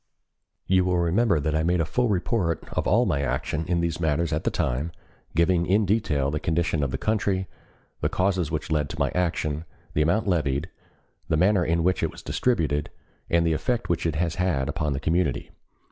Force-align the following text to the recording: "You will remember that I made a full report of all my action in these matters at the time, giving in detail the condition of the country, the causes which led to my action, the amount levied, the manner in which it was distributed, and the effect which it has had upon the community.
"You 0.65 0.83
will 0.83 0.97
remember 0.97 1.39
that 1.39 1.53
I 1.53 1.61
made 1.61 1.79
a 1.79 1.85
full 1.85 2.09
report 2.09 2.67
of 2.71 2.87
all 2.87 3.05
my 3.05 3.21
action 3.21 3.65
in 3.67 3.81
these 3.81 3.99
matters 3.99 4.33
at 4.33 4.45
the 4.45 4.49
time, 4.49 4.91
giving 5.35 5.67
in 5.67 5.85
detail 5.85 6.31
the 6.31 6.39
condition 6.39 6.81
of 6.81 6.89
the 6.89 6.97
country, 6.97 7.47
the 7.99 8.09
causes 8.09 8.49
which 8.49 8.71
led 8.71 8.89
to 8.89 8.99
my 8.99 9.11
action, 9.11 9.63
the 9.93 10.01
amount 10.01 10.25
levied, 10.27 10.71
the 11.27 11.37
manner 11.37 11.63
in 11.63 11.83
which 11.83 12.01
it 12.01 12.09
was 12.09 12.23
distributed, 12.23 12.89
and 13.29 13.45
the 13.45 13.53
effect 13.53 13.89
which 13.89 14.07
it 14.07 14.15
has 14.15 14.37
had 14.41 14.67
upon 14.67 14.93
the 14.93 14.99
community. 14.99 15.51